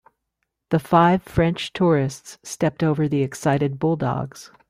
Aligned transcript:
The 0.71 0.79
five 0.79 1.21
French 1.21 1.73
tourists 1.73 2.39
stepped 2.41 2.81
over 2.81 3.07
the 3.07 3.21
excited 3.21 3.77
bulldogs. 3.77 4.49